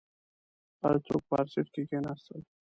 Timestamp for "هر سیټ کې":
1.39-1.83